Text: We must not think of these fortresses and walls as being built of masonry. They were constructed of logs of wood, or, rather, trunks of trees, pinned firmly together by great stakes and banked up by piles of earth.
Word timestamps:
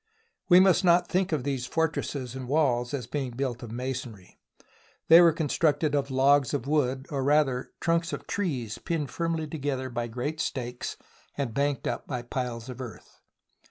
We 0.49 0.59
must 0.59 0.83
not 0.83 1.07
think 1.07 1.31
of 1.31 1.43
these 1.43 1.67
fortresses 1.67 2.33
and 2.35 2.47
walls 2.47 2.91
as 2.91 3.05
being 3.05 3.29
built 3.29 3.61
of 3.61 3.69
masonry. 3.71 4.39
They 5.09 5.21
were 5.21 5.31
constructed 5.31 5.93
of 5.93 6.09
logs 6.09 6.55
of 6.55 6.65
wood, 6.65 7.05
or, 7.11 7.23
rather, 7.23 7.69
trunks 7.79 8.11
of 8.11 8.25
trees, 8.25 8.79
pinned 8.79 9.11
firmly 9.11 9.45
together 9.45 9.91
by 9.91 10.07
great 10.07 10.39
stakes 10.41 10.97
and 11.37 11.53
banked 11.53 11.85
up 11.85 12.07
by 12.07 12.23
piles 12.23 12.67
of 12.67 12.81
earth. 12.81 13.19